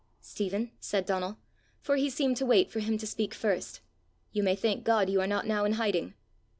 [0.21, 1.37] "Stephen," said Donal,
[1.79, 3.81] for he seemed to wait for him to speak first,
[4.31, 6.15] "you may thank God you are not now in hiding."